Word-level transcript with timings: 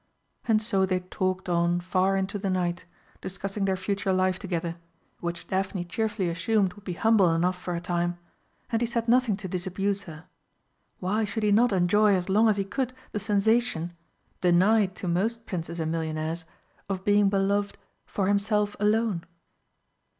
And 0.47 0.63
so 0.63 0.83
they 0.83 1.01
talked 1.01 1.47
on 1.47 1.79
far 1.79 2.17
into 2.17 2.39
the 2.39 2.49
night, 2.49 2.85
discussing 3.21 3.65
their 3.65 3.77
future 3.77 4.11
life 4.11 4.39
together, 4.39 4.77
which 5.19 5.45
Daphne 5.47 5.83
cheerfully 5.83 6.27
assumed 6.27 6.73
would 6.73 6.83
be 6.83 6.93
humble 6.93 7.31
enough 7.35 7.55
for 7.55 7.75
a 7.75 7.79
time 7.79 8.17
and 8.71 8.81
he 8.81 8.87
said 8.87 9.07
nothing 9.07 9.37
to 9.37 9.47
disabuse 9.47 10.05
her. 10.09 10.25
Why 10.99 11.23
should 11.23 11.43
he 11.43 11.51
not 11.51 11.71
enjoy 11.71 12.15
as 12.15 12.29
long 12.29 12.49
as 12.49 12.57
he 12.57 12.63
could 12.65 12.93
the 13.11 13.19
sensation 13.19 13.93
denied 14.41 14.95
to 14.95 15.07
most 15.07 15.45
princes 15.45 15.79
and 15.79 15.91
millionaires 15.91 16.45
of 16.89 17.05
being 17.05 17.29
beloved 17.29 17.77
"for 18.07 18.25
himself 18.27 18.75
alone?" 18.79 19.23